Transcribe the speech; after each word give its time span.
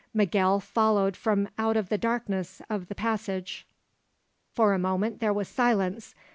Miguel 0.15 0.59
followed 0.59 1.15
from 1.15 1.47
out 1.59 1.77
of 1.77 1.89
the 1.89 1.97
darkness 1.99 2.59
of 2.71 2.87
the 2.87 2.95
passage. 2.95 3.67
For 4.51 4.73
a 4.73 4.79
moment 4.79 5.19
there 5.19 5.31
was 5.31 5.47
silence. 5.47 6.15